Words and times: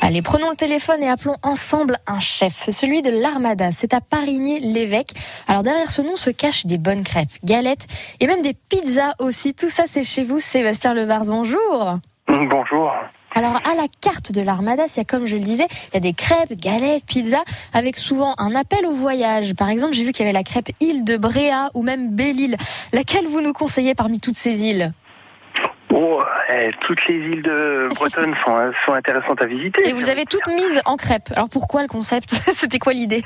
Allez, 0.00 0.22
prenons 0.22 0.50
le 0.50 0.56
téléphone 0.56 1.02
et 1.02 1.08
appelons 1.08 1.34
ensemble 1.42 1.98
un 2.06 2.20
chef, 2.20 2.70
celui 2.70 3.02
de 3.02 3.10
l'Armada. 3.10 3.72
C'est 3.72 3.94
à 3.94 4.00
Parigny-l'Évêque. 4.00 5.10
Alors 5.48 5.64
derrière 5.64 5.90
ce 5.90 6.00
nom 6.00 6.14
se 6.14 6.30
cachent 6.30 6.66
des 6.66 6.78
bonnes 6.78 7.02
crêpes, 7.02 7.32
galettes 7.42 7.86
et 8.20 8.28
même 8.28 8.42
des 8.42 8.54
pizzas 8.54 9.14
aussi. 9.18 9.54
Tout 9.54 9.70
ça, 9.70 9.84
c'est 9.88 10.04
chez 10.04 10.22
vous, 10.22 10.38
Sébastien 10.38 10.94
Levars. 10.94 11.24
Bonjour. 11.26 11.98
Bonjour. 12.28 12.92
Alors 13.34 13.56
à 13.68 13.74
la 13.74 13.86
carte 14.00 14.30
de 14.32 14.40
l'Armada, 14.40 14.84
il 14.86 14.96
y 14.96 15.00
a 15.00 15.04
comme 15.04 15.26
je 15.26 15.36
le 15.36 15.42
disais, 15.42 15.66
il 15.88 15.94
y 15.94 15.96
a 15.96 16.00
des 16.00 16.12
crêpes, 16.12 16.52
galettes, 16.52 17.04
pizzas, 17.06 17.44
avec 17.74 17.96
souvent 17.96 18.34
un 18.38 18.54
appel 18.54 18.86
au 18.86 18.92
voyage. 18.92 19.54
Par 19.54 19.68
exemple, 19.68 19.94
j'ai 19.94 20.04
vu 20.04 20.12
qu'il 20.12 20.24
y 20.24 20.28
avait 20.28 20.32
la 20.32 20.44
crêpe 20.44 20.70
île 20.80 21.02
de 21.04 21.16
Bréa 21.16 21.70
ou 21.74 21.82
même 21.82 22.14
Belle-Île. 22.14 22.56
Laquelle 22.92 23.26
vous 23.26 23.40
nous 23.40 23.52
conseillez 23.52 23.96
parmi 23.96 24.20
toutes 24.20 24.38
ces 24.38 24.62
îles? 24.62 24.92
Oh, 26.00 26.22
eh, 26.48 26.70
toutes 26.80 27.04
les 27.08 27.14
îles 27.16 27.42
de 27.42 27.88
Bretonne 27.96 28.32
sont, 28.44 28.70
sont 28.86 28.92
intéressantes 28.92 29.42
à 29.42 29.46
visiter. 29.46 29.88
Et 29.88 29.92
vous 29.92 30.08
avez 30.08 30.26
toutes 30.26 30.46
mises 30.46 30.80
en 30.84 30.96
crêpes. 30.96 31.30
Alors 31.34 31.48
pourquoi 31.48 31.82
le 31.82 31.88
concept? 31.88 32.30
C'était 32.52 32.78
quoi 32.78 32.92
l'idée? 32.92 33.24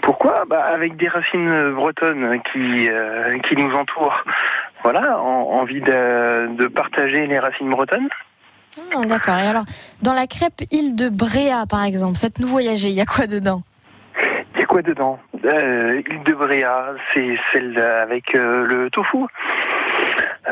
Pourquoi? 0.00 0.44
Bah, 0.48 0.62
Avec 0.72 0.96
des 0.96 1.08
racines 1.08 1.72
bretonnes 1.72 2.40
qui, 2.52 2.88
euh, 2.88 3.36
qui 3.40 3.56
nous 3.56 3.74
entourent. 3.74 4.22
Voilà, 4.84 5.18
en- 5.20 5.60
envie 5.60 5.80
de, 5.80 6.54
de 6.54 6.66
partager 6.68 7.26
les 7.26 7.38
racines 7.40 7.70
bretonnes. 7.70 8.08
Ah, 8.94 9.04
D'accord. 9.04 9.36
Et 9.38 9.46
alors, 9.48 9.64
dans 10.00 10.12
la 10.14 10.28
crêpe 10.28 10.60
île 10.70 10.94
de 10.94 11.08
Bréa, 11.08 11.64
par 11.68 11.82
exemple, 11.84 12.18
faites-nous 12.18 12.46
voyager. 12.46 12.88
Il 12.88 12.94
y 12.94 13.00
a 13.00 13.04
quoi 13.06 13.26
dedans? 13.26 13.62
Il 14.54 14.60
y 14.60 14.62
a 14.62 14.66
quoi 14.66 14.82
dedans? 14.82 15.18
Euh, 15.44 16.02
Île 16.10 16.22
de 16.22 16.32
Bréa, 16.34 16.94
c'est 17.12 17.36
celle 17.52 17.78
avec 17.78 18.34
euh, 18.36 18.64
le 18.66 18.90
tofu. 18.90 19.18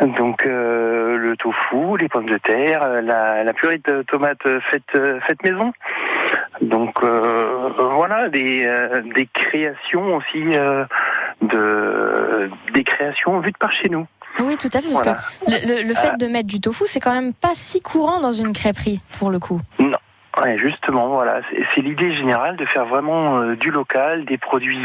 Donc 0.02 0.45
euh, 0.45 1.16
le 1.16 1.37
tofu, 1.37 1.97
les 1.98 2.09
pommes 2.09 2.28
de 2.28 2.37
terre, 2.38 2.83
euh, 2.83 3.01
la, 3.01 3.42
la 3.42 3.52
purée 3.52 3.80
de 3.87 4.02
tomates 4.02 4.47
faite, 4.70 4.83
euh, 4.97 5.19
faite 5.27 5.42
maison. 5.42 5.72
Donc 6.61 7.03
euh, 7.03 7.70
voilà, 7.95 8.28
des, 8.28 8.67
euh, 8.67 9.00
des 9.14 9.27
créations 9.33 10.17
aussi, 10.17 10.45
de, 11.42 12.50
des 12.72 12.84
créations 12.84 13.41
vues 13.41 13.53
de 13.53 13.56
par 13.58 13.72
chez 13.72 13.89
nous. 13.89 14.06
Oui, 14.41 14.56
tout 14.56 14.69
à 14.72 14.80
fait. 14.80 14.91
Parce 14.92 15.03
Voilà. 15.03 15.14
que 15.14 15.67
le, 15.67 15.83
le- 15.83 15.89
le 15.89 15.95
fait 15.95 16.17
de 16.19 16.27
mettre 16.27 16.48
du 16.48 16.61
tofu, 16.61 16.84
c'est 16.86 17.00
quand 17.00 17.14
même 17.14 17.33
pas 17.33 17.55
si 17.55 17.80
courant 17.80 18.20
dans 18.20 18.33
une 18.33 18.52
crêperie, 18.52 19.00
pour 19.19 19.30
le 19.30 19.39
coup. 19.39 19.61
Ouais, 20.41 20.56
justement, 20.58 21.08
voilà, 21.08 21.41
c'est 21.75 21.80
l'idée 21.80 22.12
générale 22.12 22.56
de 22.56 22.64
faire 22.67 22.84
vraiment 22.84 23.42
du 23.55 23.70
local, 23.73 24.25
des 24.25 24.39
produits, 24.39 24.78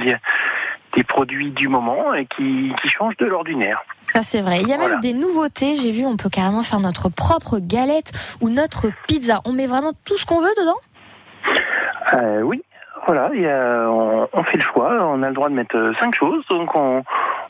des 0.95 1.03
produits 1.03 1.52
du 1.52 1.67
moment 1.67 2.13
et 2.13 2.25
qui, 2.25 2.72
qui 2.81 2.88
changent 2.88 3.17
de 3.17 3.25
l'ordinaire. 3.25 3.83
Ça, 4.03 4.22
c'est 4.22 4.41
vrai. 4.41 4.59
Il 4.61 4.67
y 4.67 4.73
a 4.73 4.77
Voilà. 4.77 4.91
même 4.94 5.00
des 5.00 5.13
nouveautés. 5.13 5.75
J'ai 5.75 5.91
vu, 5.91 6.05
on 6.05 6.17
peut 6.17 6.30
carrément 6.30 6.63
faire 6.63 6.80
notre 6.80 7.09
propre 7.09 7.59
galette 7.59 8.11
ou 8.41 8.50
notre 8.50 8.88
pizza. 9.08 9.41
On 9.45 9.53
met 9.53 9.66
vraiment 9.67 9.91
tout 10.05 10.17
ce 10.17 10.25
qu'on 10.25 10.39
veut 10.41 10.53
dedans? 10.58 10.77
Euh, 12.13 12.41
oui, 12.41 12.63
voilà, 13.08 13.30
on, 13.89 14.27
on 14.31 14.44
fait 14.44 14.58
le 14.58 14.63
choix, 14.63 14.91
on 15.02 15.23
a 15.23 15.27
le 15.27 15.33
droit 15.33 15.50
de 15.50 15.55
mettre 15.55 15.75
euh, 15.75 15.94
cinq 16.00 16.16
choses, 16.16 16.45
donc 16.50 16.75
on, 16.75 17.03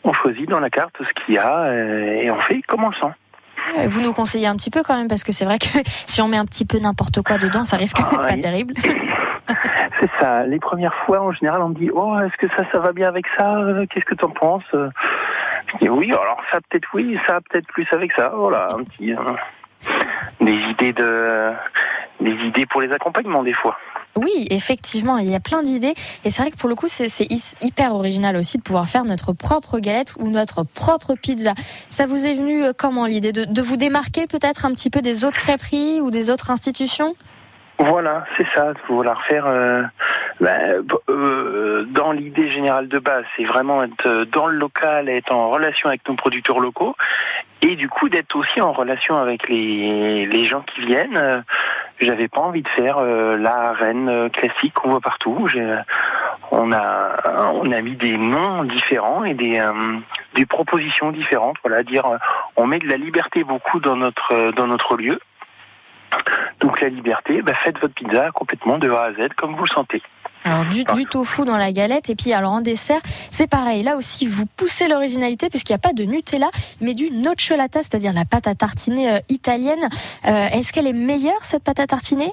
on 0.04 0.14
choisit 0.14 0.50
dans 0.50 0.60
la 0.60 0.70
carte 0.70 0.96
ce 1.00 1.14
qu'il 1.26 1.36
y 1.36 1.38
a 1.38 1.60
euh, 1.66 2.22
et 2.22 2.32
on 2.32 2.40
fait 2.42 2.62
comme 2.68 2.84
on 2.84 2.90
le 2.90 2.96
sent. 2.96 3.88
Vous 3.88 4.02
nous 4.02 4.14
conseillez 4.14 4.48
un 4.48 4.56
petit 4.56 4.70
peu 4.72 4.84
quand 4.84 4.96
même, 4.98 5.08
parce 5.08 5.24
que 5.24 5.32
c'est 5.32 5.46
vrai 5.46 5.58
que 5.60 5.68
si 6.08 6.22
on 6.22 6.28
met 6.28 6.38
un 6.38 6.46
petit 6.46 6.66
peu 6.66 6.80
n'importe 6.80 7.22
quoi 7.22 7.38
dedans, 7.38 7.66
ça 7.66 7.78
risque 7.78 7.98
Ah, 8.00 8.10
d'être 8.10 8.22
pas 8.28 8.34
oui. 8.34 8.40
terrible. 8.42 8.74
C'est 10.00 10.10
ça, 10.20 10.46
les 10.46 10.60
premières 10.60 10.96
fois 11.06 11.22
en 11.22 11.32
général 11.32 11.62
on 11.62 11.70
me 11.70 11.76
dit 11.76 11.90
oh 11.94 12.16
est-ce 12.20 12.36
que 12.38 12.48
ça 12.56 12.64
ça 12.72 12.80
va 12.80 12.92
bien 12.94 13.08
avec 13.08 13.26
ça, 13.38 13.56
Euh, 13.58 13.86
qu'est-ce 13.90 14.06
que 14.06 14.16
t'en 14.16 14.30
penses? 14.30 14.64
Euh, 14.74 14.90
Je 15.74 15.78
dis 15.86 15.90
oui 15.90 16.10
alors 16.12 16.42
ça 16.52 16.60
peut-être 16.70 16.88
oui, 16.94 17.18
ça 17.26 17.40
peut-être 17.50 17.68
plus 17.68 17.88
avec 17.92 18.12
ça, 18.14 18.30
voilà 18.36 18.68
un 18.74 18.84
petit 18.84 19.14
euh, 19.14 19.18
des 20.42 20.54
idées 20.54 20.94
de 20.94 21.52
des 22.22 22.32
idées 22.48 22.66
pour 22.66 22.82
les 22.82 22.92
accompagnements 22.94 23.44
des 23.44 23.54
fois. 23.54 23.78
Oui, 24.16 24.48
effectivement, 24.52 25.18
il 25.18 25.28
y 25.28 25.34
a 25.36 25.40
plein 25.40 25.64
d'idées. 25.64 25.96
Et 26.24 26.30
c'est 26.30 26.44
vrai 26.44 26.52
que 26.52 26.56
pour 26.58 26.70
le 26.70 26.76
coup, 26.76 26.88
c'est 26.88 27.10
c'est 27.10 27.26
hy- 27.32 27.56
hyper 27.62 27.96
original 27.96 28.36
aussi 28.38 28.60
de 28.60 28.62
pouvoir 28.64 28.88
faire 28.88 29.06
notre 29.06 29.34
propre 29.34 29.80
galette 29.80 30.14
ou 30.20 30.30
notre 30.30 30.62
propre 30.64 31.16
pizza. 31.16 31.54
Ça 31.90 32.06
vous 32.06 32.24
est 32.26 32.36
venu 32.36 32.62
comment 32.78 33.08
l'idée 33.08 33.32
de, 33.32 33.44
de 33.46 33.62
vous 33.64 33.76
démarquer 33.76 34.28
peut-être 34.28 34.66
un 34.68 34.72
petit 34.72 34.92
peu 34.92 35.02
des 35.02 35.26
autres 35.26 35.40
crêperies 35.40 36.00
ou 36.00 36.12
des 36.12 36.30
autres 36.30 36.52
institutions? 36.52 37.16
Voilà, 37.80 38.26
c'est 38.38 38.48
ça, 38.54 38.74
faut 38.88 39.02
la 39.02 39.16
refaire 39.16 39.46
euh, 39.48 39.82
bah, 40.40 40.58
euh, 41.10 41.86
dans 41.90 42.12
l'idée 42.12 42.50
générale 42.50 42.88
de 42.88 43.00
base, 43.00 43.26
c'est 43.36 43.46
vraiment 43.46 43.84
être 43.84 44.08
euh, 44.08 44.26
dans 44.26 44.48
le 44.48 44.58
local, 44.58 45.10
être 45.10 45.32
en 45.32 45.50
relation 45.50 45.90
avec 45.90 46.08
nos 46.08 46.16
producteurs 46.16 46.60
locaux 46.60 46.96
et 47.62 47.76
du 47.76 47.90
coup 47.90 48.10
d'être 48.10 48.36
aussi 48.36 48.62
en 48.62 48.74
relation 48.74 49.16
avec 49.18 49.48
les, 49.48 50.46
gens 50.46 50.62
qui 50.62 50.82
viennent. 50.82 51.44
J'avais 52.00 52.28
pas 52.28 52.42
envie 52.42 52.62
de 52.62 52.68
faire 52.70 53.02
la 53.02 53.74
euh, 53.82 54.30
classique 54.30 54.74
qu'on 54.74 54.90
voit 54.90 55.02
partout. 55.02 55.48
On 56.52 56.72
a 56.74 57.16
on 57.54 57.72
a 57.72 57.82
mis 57.82 57.96
des 57.96 58.18
noms 58.18 58.64
différents 58.66 59.24
et 59.24 59.34
des 59.34 59.62
des 60.36 60.46
propositions 60.46 61.12
différentes. 61.12 61.56
Voilà, 61.64 61.84
dire 61.84 62.04
on 62.58 62.68
met 62.68 62.80
de 62.80 62.88
la 62.88 62.98
liberté 62.98 63.44
beaucoup 63.44 63.80
dans 63.80 63.96
notre 63.96 64.52
dans 64.52 64.68
notre 64.68 64.98
lieu. 64.98 65.20
Donc 66.64 66.80
la 66.82 66.90
liberté, 66.90 67.42
bah, 67.42 67.54
faites 67.64 67.78
votre 67.80 67.94
pizza 67.94 68.32
complètement 68.32 68.80
de 68.80 68.90
A 68.90 69.04
à 69.04 69.12
Z 69.12 69.34
comme 69.36 69.56
vous 69.56 69.66
le 69.66 69.76
sentez. 69.76 70.02
Alors 70.46 70.66
du, 70.66 70.84
du 70.84 71.06
tofu 71.06 71.46
dans 71.46 71.58
la 71.58 71.72
galette 71.72 72.10
et 72.10 72.16
puis 72.16 72.34
alors 72.34 72.52
en 72.52 72.62
dessert, 72.62 73.02
c'est 73.32 73.48
pareil. 73.48 73.84
Là 73.84 73.96
aussi, 73.96 74.28
vous 74.28 74.46
poussez 74.46 74.88
l'originalité 74.88 75.50
puisqu'il 75.50 75.74
n'y 75.74 75.78
a 75.78 75.80
pas 75.80 75.94
de 75.94 76.04
Nutella, 76.04 76.50
mais 76.82 76.94
du 76.94 77.12
nocciolata, 77.12 77.84
c'est-à-dire 77.84 78.14
la 78.14 78.26
pâte 78.26 78.48
à 78.48 78.56
tartiner 78.56 79.12
euh, 79.12 79.20
italienne. 79.30 79.88
Euh, 80.26 80.48
Est-ce 80.54 80.74
qu'elle 80.74 80.88
est 80.88 80.94
meilleure 80.94 81.44
cette 81.44 81.64
pâte 81.64 81.80
à 81.80 81.88
tartiner? 81.88 82.32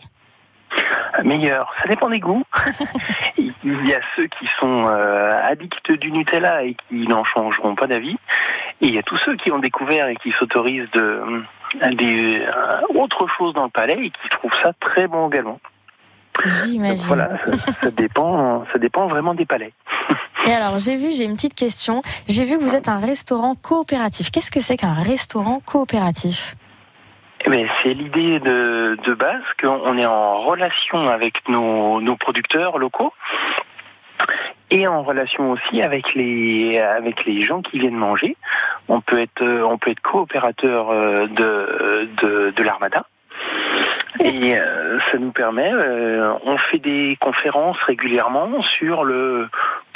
Meilleur, 1.24 1.72
ça 1.82 1.88
dépend 1.88 2.08
des 2.08 2.20
goûts. 2.20 2.44
Il 3.38 3.86
y 3.86 3.94
a 3.94 4.00
ceux 4.16 4.26
qui 4.26 4.46
sont 4.58 4.86
euh, 4.86 5.32
addicts 5.42 5.92
du 5.92 6.12
Nutella 6.12 6.64
et 6.64 6.74
qui 6.88 7.06
n'en 7.06 7.24
changeront 7.24 7.74
pas 7.74 7.86
d'avis. 7.86 8.16
Et 8.80 8.86
il 8.86 8.94
y 8.94 8.98
a 8.98 9.02
tous 9.02 9.18
ceux 9.18 9.36
qui 9.36 9.52
ont 9.52 9.58
découvert 9.58 10.08
et 10.08 10.16
qui 10.16 10.32
s'autorisent 10.32 10.90
de 10.92 11.00
euh, 11.02 11.90
des 11.92 12.40
euh, 12.40 12.80
autre 12.94 13.26
chose 13.26 13.52
dans 13.52 13.64
le 13.64 13.70
palais 13.70 13.98
et 13.98 14.10
qui 14.10 14.28
trouvent 14.30 14.56
ça 14.62 14.72
très 14.80 15.06
bon 15.06 15.28
également. 15.28 15.60
J'imagine. 16.64 17.04
voilà, 17.06 17.30
ça, 17.44 17.72
ça 17.82 17.90
dépend, 17.90 18.64
ça 18.72 18.78
dépend 18.78 19.08
vraiment 19.08 19.34
des 19.34 19.44
palais. 19.44 19.74
Et 20.46 20.52
alors 20.52 20.78
j'ai 20.78 20.96
vu, 20.96 21.12
j'ai 21.12 21.24
une 21.24 21.34
petite 21.34 21.54
question. 21.54 22.02
J'ai 22.26 22.44
vu 22.44 22.58
que 22.58 22.64
vous 22.64 22.74
êtes 22.74 22.88
un 22.88 22.98
restaurant 22.98 23.54
coopératif. 23.54 24.30
Qu'est-ce 24.30 24.50
que 24.50 24.62
c'est 24.62 24.78
qu'un 24.78 24.94
restaurant 24.94 25.60
coopératif? 25.60 26.56
Eh 27.44 27.50
ben, 27.50 27.66
c'est 27.82 27.94
l'idée 27.94 28.38
de, 28.40 28.98
de 29.02 29.14
base 29.14 29.42
qu'on 29.60 29.96
est 29.96 30.06
en 30.06 30.40
relation 30.40 31.08
avec 31.08 31.48
nos, 31.48 32.00
nos 32.00 32.16
producteurs 32.16 32.78
locaux 32.78 33.12
et 34.70 34.86
en 34.86 35.02
relation 35.02 35.50
aussi 35.52 35.82
avec 35.82 36.14
les 36.14 36.78
avec 36.78 37.24
les 37.24 37.40
gens 37.40 37.62
qui 37.62 37.78
viennent 37.78 37.96
manger. 37.96 38.36
On 38.88 39.00
peut 39.00 39.20
être 39.20 39.42
on 39.42 39.78
peut 39.78 39.90
être 39.90 40.00
coopérateur 40.00 40.90
euh, 40.90 41.26
de 41.28 42.08
de, 42.22 42.50
de 42.54 42.62
l'armada. 42.62 43.04
Et 44.22 44.58
euh, 44.58 44.98
ça 45.10 45.18
nous 45.18 45.30
permet, 45.30 45.72
euh, 45.72 46.34
on 46.44 46.58
fait 46.58 46.78
des 46.78 47.16
conférences 47.20 47.78
régulièrement 47.78 48.60
sur 48.60 49.04
le 49.04 49.48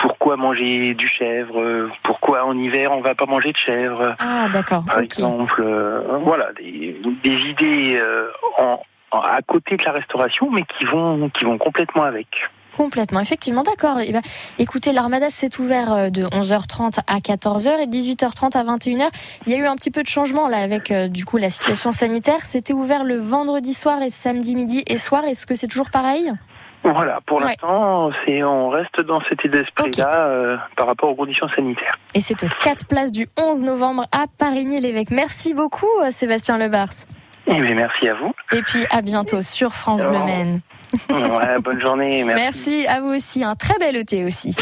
pourquoi 0.05 0.37
manger 0.37 0.93
du 0.93 1.09
chèvre, 1.09 1.89
pourquoi 2.03 2.45
en 2.45 2.57
hiver 2.59 2.93
on 2.93 3.01
va 3.01 3.15
pas 3.15 3.25
manger 3.25 3.53
de 3.53 3.57
chèvre, 3.57 4.15
Ah 4.19 4.49
d'accord, 4.53 4.85
par 4.85 4.99
exemple, 4.99 5.63
euh, 5.65 6.03
voilà, 6.23 6.49
des, 6.61 7.01
des 7.25 7.37
idées 7.53 7.97
euh, 7.97 8.29
en, 8.59 8.81
en- 9.13 9.21
à 9.21 9.41
côté 9.41 9.77
de 9.79 9.85
la 9.85 9.93
restauration, 9.93 10.51
mais 10.51 10.63
qui 10.79 10.85
vont, 10.85 11.31
qui 11.31 11.45
vont 11.47 11.57
complètement 11.57 12.03
avec. 12.03 12.27
Complètement, 12.77 13.21
effectivement, 13.21 13.63
d'accord. 13.63 13.99
Eh 14.05 14.13
ben, 14.13 14.21
écoutez, 14.59 14.93
l'Armada 14.93 15.31
s'est 15.31 15.59
ouvert 15.61 15.93
euh, 15.93 16.11
de 16.11 16.25
11h30 16.25 16.99
à 17.07 17.19
14h 17.21 17.81
et 17.83 17.87
de 17.87 17.93
18h30 17.97 18.57
à 18.59 18.65
21h. 18.65 19.09
Il 19.47 19.53
y 19.53 19.55
a 19.55 19.59
eu 19.59 19.67
un 19.67 19.77
petit 19.77 19.93
peu 19.93 20.03
de 20.03 20.09
changement 20.09 20.49
là 20.49 20.57
avec 20.59 20.91
euh, 20.91 21.07
du 21.07 21.25
coup 21.25 21.37
la 21.39 21.51
situation 21.51 21.93
sanitaire. 21.93 22.41
C'était 22.45 22.73
ouvert 22.75 23.05
le 23.05 23.17
vendredi 23.17 23.73
soir 23.75 24.03
et 24.03 24.11
samedi 24.11 24.57
midi 24.57 24.83
et 24.89 24.99
soir. 24.99 25.25
Est-ce 25.25 25.47
que 25.47 25.55
c'est 25.55 25.69
toujours 25.69 25.91
pareil? 25.91 26.33
Voilà, 26.85 27.21
pour 27.27 27.39
Ouais. 27.39 27.47
l'instant, 27.63 28.11
on 28.29 28.69
reste 28.69 29.01
dans 29.01 29.21
cet 29.23 29.45
état 29.45 29.59
d'esprit-là 29.59 30.27
euh, 30.27 30.57
par 30.77 30.87
rapport 30.87 31.09
aux 31.11 31.15
conditions 31.15 31.49
sanitaires. 31.49 31.97
Et 32.15 32.21
c'est 32.21 32.43
aux 32.45 32.49
4 32.61 32.87
places 32.87 33.11
du 33.11 33.27
11 33.41 33.63
novembre 33.65 34.05
à 34.13 34.27
Parigny-l'Évêque. 34.39 35.11
Merci 35.11 35.55
beaucoup 35.55 35.87
euh, 36.03 36.11
Sébastien 36.11 36.59
Lebars. 36.59 36.91
Eh 37.47 37.61
bien, 37.61 37.75
merci 37.75 38.09
à 38.09 38.15
vous. 38.15 38.33
Et 38.53 38.63
puis 38.63 38.85
à 38.91 39.01
bientôt 39.03 39.41
sur 39.43 39.73
France 39.75 40.03
Bleu 40.03 40.19
Oh. 40.21 40.25
Maine. 40.25 40.61
Ouais, 41.11 41.59
bonne 41.61 41.81
journée. 41.81 42.23
Merci. 42.25 42.43
Merci 42.43 42.87
à 42.87 43.01
vous 43.01 43.15
aussi. 43.15 43.43
Un 43.43 43.55
très 43.57 43.77
bel 43.81 43.97
été 43.97 44.25
aussi. 44.25 44.55